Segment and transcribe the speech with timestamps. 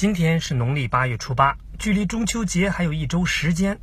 [0.00, 3.78] 今天是农历八月初八，距离中秋节还有一周时间。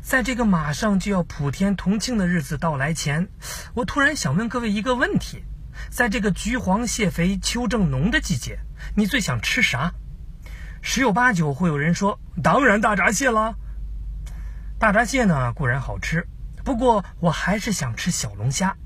[0.00, 3.28] 在这个马上就要普天同庆的日子到来前，
[3.74, 5.42] 我突然想问各位一个问题：
[5.90, 8.60] 在这个橘黄蟹肥、秋正浓的季节，
[8.94, 9.92] 你最想吃啥？
[10.82, 13.56] 十有八九会有人说：“当然大闸蟹啦！”
[14.78, 16.28] 大闸蟹呢固然好吃，
[16.64, 18.76] 不过我还是想吃小龙虾。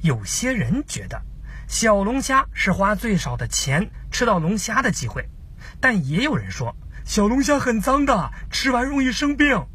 [0.00, 1.20] 有些人觉得
[1.66, 5.28] 小龙虾是花最少的钱吃到龙虾的机会。
[5.80, 9.66] 但也有人说小龙虾很脏的，吃完容易生病，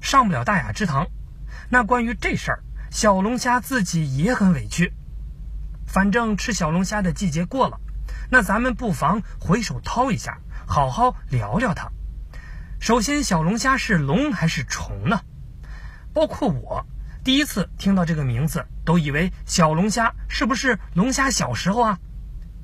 [0.00, 1.06] 上不了大雅之堂。
[1.70, 4.92] 那关于这事儿，小龙虾自己也很委屈。
[5.86, 7.78] 反正吃小龙虾的季节过了，
[8.30, 11.90] 那咱们不妨回手掏一下，好好聊聊它。
[12.80, 15.20] 首先，小龙虾是龙还是虫呢？
[16.12, 16.86] 包括我
[17.22, 21.98] 第一次听到这个名字，都以为小龙虾是不是龙虾小时候啊？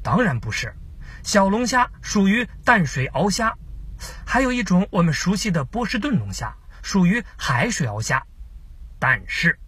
[0.03, 0.75] 当然不是。
[1.23, 3.55] 小龙虾属于淡水鳌虾，
[4.25, 8.23] 还有一种我们熟悉的波士顿龙虾属于海水鳌虾。
[8.99, 9.59] 但是，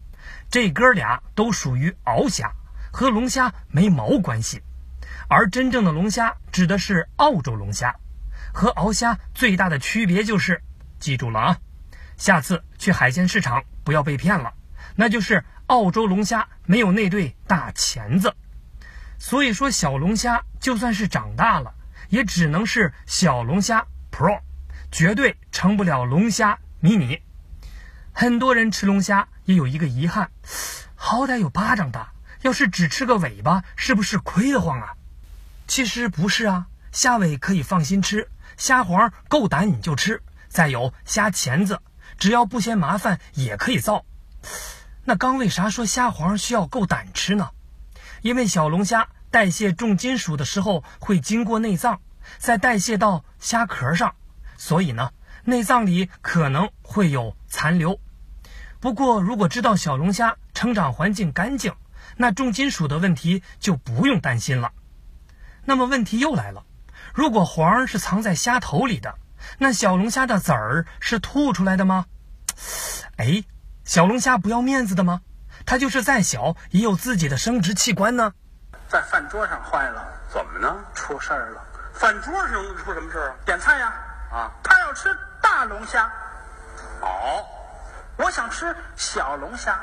[0.50, 2.52] 这哥俩都属于鳌虾，
[2.92, 4.62] 和龙虾没毛关系。
[5.28, 7.94] 而真正的龙虾指的是澳洲龙虾，
[8.52, 10.62] 和鳌虾最大的区别就是，
[10.98, 11.58] 记住了啊，
[12.16, 14.52] 下次去海鲜市场不要被骗了，
[14.96, 18.34] 那就是澳洲龙虾没有那对大钳子。
[19.22, 21.72] 所以说，小龙虾就算是长大了，
[22.08, 24.40] 也只能是小龙虾 Pro，
[24.90, 27.22] 绝对成不了龙虾迷你。
[28.12, 30.32] 很多人吃龙虾也有一个遗憾，
[30.96, 34.94] 好歹有巴掌大，要是只吃个尾巴，是不是亏得慌啊？
[35.68, 41.80] 其实不是啊，虾尾可以放心吃，虾黄够胆你就吃，再有虾钳子，
[42.18, 44.04] 只要不嫌麻烦也可以造。
[45.04, 47.50] 那刚为啥说虾黄需要够胆吃呢？
[48.22, 52.00] 因为小龙虾代谢重金属的时候会经过内脏，
[52.38, 54.14] 再代谢到虾壳上，
[54.56, 55.10] 所以呢，
[55.44, 58.00] 内脏里可能会有残留。
[58.80, 61.74] 不过，如果知道小龙虾成长环境干净，
[62.16, 64.72] 那重金属的问题就不用担心了。
[65.64, 66.64] 那么问题又来了，
[67.14, 69.18] 如果黄是藏在虾头里的，
[69.58, 72.06] 那小龙虾的籽儿是吐出来的吗？
[73.16, 73.44] 哎，
[73.84, 75.22] 小龙虾不要面子的吗？
[75.66, 78.32] 它就是再小也有自己的生殖器官呢，
[78.88, 80.74] 在饭桌上坏了，怎么呢？
[80.94, 81.62] 出事儿了。
[81.94, 83.34] 饭桌上出什么事儿啊？
[83.44, 83.92] 点菜呀，
[84.32, 86.10] 啊，他要吃大龙虾，
[87.00, 87.44] 哦，
[88.16, 89.78] 我想吃小龙虾，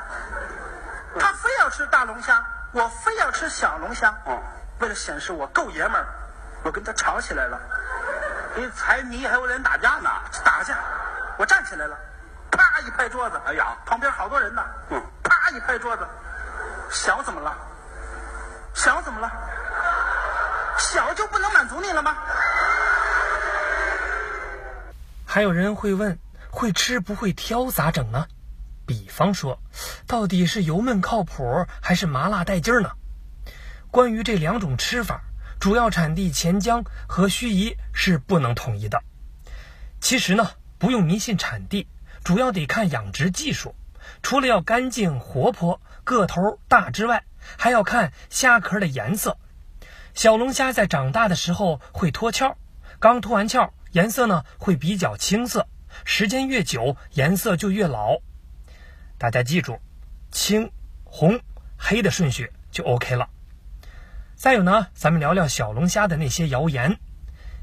[1.18, 4.12] 他非要吃大龙虾，我非要吃小龙虾。
[4.26, 4.40] 嗯，
[4.80, 6.06] 为了显示我够爷们儿，
[6.64, 7.58] 我跟他吵起来了，
[8.56, 10.10] 你财迷还有脸打架呢？
[10.44, 10.76] 打架，
[11.38, 11.96] 我站起来了，
[12.50, 15.02] 啪一拍桌子，哎呀，旁边好多人呢，嗯，
[15.50, 16.06] 啪一拍桌子，
[16.92, 17.56] 小怎么了？
[18.72, 19.30] 小怎么了？
[20.78, 22.16] 小就不能满足你了吗？
[25.26, 26.18] 还有人会问，
[26.50, 28.26] 会吃不会挑咋整呢？
[28.86, 29.60] 比方说，
[30.06, 32.92] 到底是油焖靠谱还是麻辣带劲儿呢？
[33.90, 35.22] 关于这两种吃法，
[35.58, 39.02] 主要产地黔江和盱眙是不能统一的。
[40.00, 41.88] 其实呢，不用迷信产地，
[42.22, 43.74] 主要得看养殖技术。
[44.22, 47.24] 除了要干净活泼、个头大之外，
[47.56, 49.38] 还要看虾壳的颜色。
[50.14, 52.56] 小龙虾在长大的时候会脱壳，
[52.98, 55.66] 刚脱完壳，颜色呢会比较青色，
[56.04, 58.18] 时间越久，颜色就越老。
[59.18, 59.78] 大家记住，
[60.30, 60.70] 青、
[61.04, 61.40] 红、
[61.76, 63.28] 黑的顺序就 OK 了。
[64.34, 66.98] 再有呢，咱们聊聊小龙虾的那些谣言。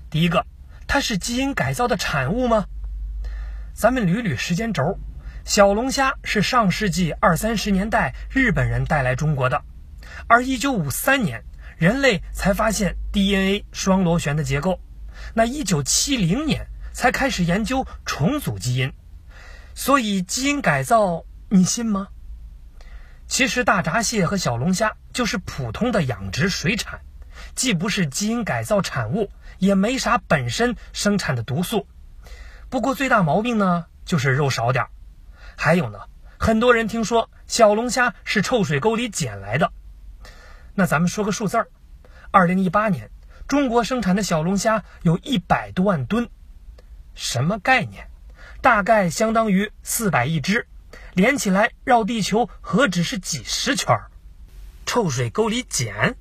[0.09, 0.45] 第一个，
[0.87, 2.67] 它是基因改造的产物吗？
[3.73, 4.97] 咱们捋捋时间轴，
[5.47, 9.63] 小龙虾是上世纪二三十年代日本人带来中国的，
[10.27, 11.45] 而一九五三年。
[11.77, 14.81] 人类才发现 DNA 双螺旋的结构，
[15.35, 18.91] 那一九七零年才开始研究重组基因，
[19.73, 22.07] 所以基因改造你信吗？
[23.27, 26.99] 其实大闸蟹和小龙虾就是普通的养殖水产，
[27.55, 31.87] 既不是基因改造产物，也没啥本身生产的毒素。
[32.69, 34.89] 不过最大毛病呢，就是肉少点儿。
[35.59, 35.99] 还有呢，
[36.37, 39.73] 很多人听说小龙虾是臭水沟里捡来的。
[40.75, 41.67] 那咱们说个数字儿，
[42.29, 43.09] 二零一八年
[43.47, 46.29] 中国生产的小龙虾有一百多万吨，
[47.15, 48.07] 什么概念？
[48.61, 50.67] 大概相当于四百亿只，
[51.13, 54.11] 连起来绕地球何止是几十圈儿？
[54.85, 56.15] 臭水沟里捡，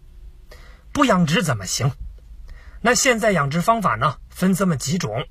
[0.93, 1.93] 不养殖怎么行？
[2.81, 5.27] 那现在养殖方法呢，分这么几种：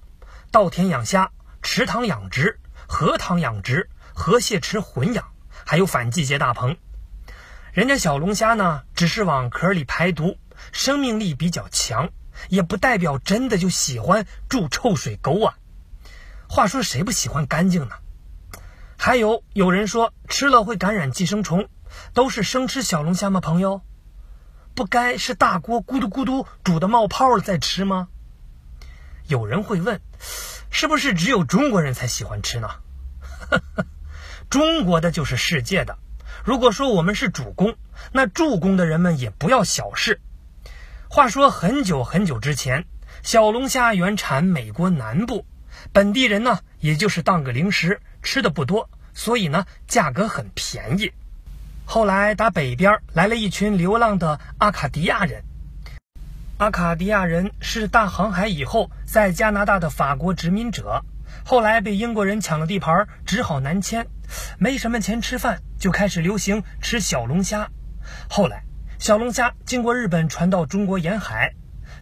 [0.51, 1.31] 稻田养虾、
[1.63, 5.31] 池塘养殖、河塘养殖、河蟹池混养，
[5.65, 6.77] 还有反季节大棚。
[7.73, 10.37] 人家小龙虾呢，只是往壳里排毒，
[10.71, 12.09] 生命力比较强，
[12.47, 15.55] 也不代表真的就喜欢住臭水沟啊。
[16.47, 17.95] 话说谁不喜欢干净呢？
[18.97, 21.67] 还有有人说吃了会感染寄生虫，
[22.13, 23.41] 都是生吃小龙虾吗？
[23.41, 23.81] 朋友，
[24.73, 28.07] 不该是大锅咕嘟咕嘟煮的冒泡了再吃吗？
[29.27, 30.00] 有人会问，
[30.69, 32.69] 是不是只有中国人才喜欢吃呢？
[34.50, 35.98] 中国的就是世界的。
[36.44, 37.75] 如果说我们是主公，
[38.12, 40.22] 那助攻的人们也不要小视。
[41.10, 42.86] 话说很久很久之前，
[43.24, 45.45] 小龙虾原产美国南部，
[45.92, 51.12] 本地人呢也就是当个零食，吃的不多，所以呢价格很便宜。
[51.86, 55.44] 后来打北边来了一群流浪的阿卡迪亚人，
[56.57, 61.03] 阿卡迪亚人是大航海以后在加拿大的法国殖民者。
[61.43, 64.07] 后来被英国人抢了地盘，只好南迁，
[64.57, 67.69] 没什么钱吃饭，就开始流行吃小龙虾。
[68.29, 68.63] 后来，
[68.99, 71.53] 小龙虾经过日本传到中国沿海，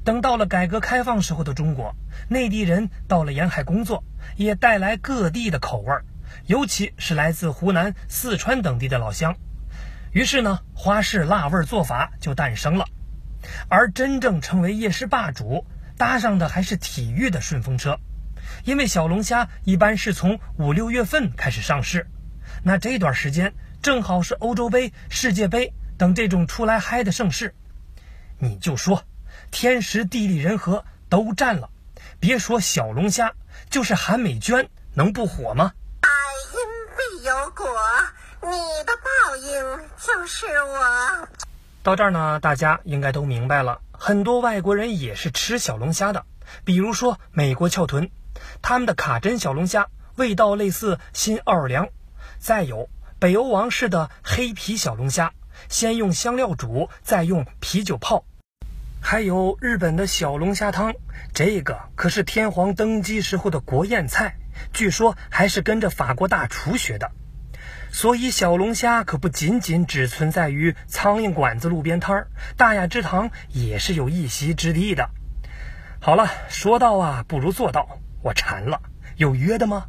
[0.03, 1.95] 等到了改革开放时候的中国，
[2.29, 4.03] 内地人到了沿海工作，
[4.35, 6.05] 也带来各地的口味儿，
[6.45, 9.35] 尤其是来自湖南、四川等地的老乡。
[10.11, 12.85] 于是呢，花式辣味做法就诞生了。
[13.69, 15.65] 而真正成为夜市霸主，
[15.97, 17.99] 搭上的还是体育的顺风车。
[18.65, 22.07] 因为小龙虾一般是从五六月份开始上市，
[22.63, 27.55] 那这段时间正好是欧洲杯、世界杯等这种出来嗨的盛世，
[28.39, 29.03] 你就说
[29.49, 31.69] 天时地利人和都占了，
[32.19, 33.33] 别说小龙虾，
[33.69, 35.73] 就是韩美娟能不火吗？
[36.01, 36.09] 百
[36.53, 36.59] 因
[36.97, 37.65] 必有果，
[38.41, 38.49] 你
[38.85, 41.27] 的报应就是我。
[41.83, 46.25] 到这儿呢，大家应该都明白了，很多外国人也是吃小龙虾的，
[46.63, 48.09] 比如说美国翘臀。
[48.61, 51.89] 他们的卡真小龙虾味道类似新奥尔良，
[52.39, 52.89] 再有
[53.19, 55.33] 北欧王室的黑皮小龙虾，
[55.67, 58.23] 先用香料煮，再用啤酒泡，
[59.01, 60.93] 还有日本的小龙虾汤，
[61.33, 64.37] 这个可是天皇登基时候的国宴菜，
[64.71, 67.11] 据说还是跟着法国大厨学的。
[67.93, 75.11] 所以小龙虾可不仅仅只存在于苍蝇馆子、路边摊儿，大雅之堂也是有一席之地的。
[76.01, 77.99] 好了，说到啊，不如做到。
[78.23, 78.81] 我馋了，
[79.15, 79.85] 有约的吗？